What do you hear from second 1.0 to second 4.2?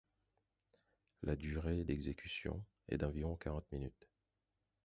La durée d'exécution est d'environ quarante minutes.